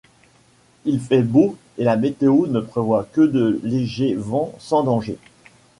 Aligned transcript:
Il 0.85 0.99
fait 0.99 1.21
beau 1.21 1.57
et 1.77 1.83
la 1.83 1.95
météo 1.95 2.47
ne 2.47 2.59
prévoit 2.59 3.03
que 3.11 3.21
de 3.21 3.59
légers 3.63 4.15
vents 4.15 4.51
sans 4.57 4.81
danger. 4.81 5.19